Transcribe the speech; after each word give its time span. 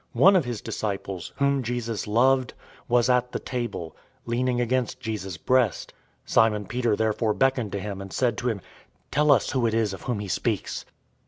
013:023 0.15 0.21
One 0.21 0.35
of 0.35 0.45
his 0.45 0.61
disciples, 0.61 1.31
whom 1.35 1.61
Jesus 1.61 2.07
loved, 2.07 2.55
was 2.87 3.07
at 3.07 3.31
the 3.33 3.37
table, 3.39 3.95
leaning 4.25 4.59
against 4.59 4.99
Jesus' 4.99 5.37
breast. 5.37 5.93
013:024 6.25 6.31
Simon 6.33 6.65
Peter 6.65 6.95
therefore 6.95 7.35
beckoned 7.35 7.71
to 7.73 7.79
him, 7.79 8.01
and 8.01 8.11
said 8.11 8.35
to 8.39 8.49
him, 8.49 8.61
"Tell 9.11 9.31
us 9.31 9.51
who 9.51 9.67
it 9.67 9.75
is 9.75 9.93
of 9.93 10.01
whom 10.01 10.17
he 10.19 10.27
speaks." 10.27 10.85